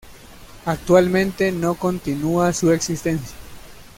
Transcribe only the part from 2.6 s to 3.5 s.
existencia.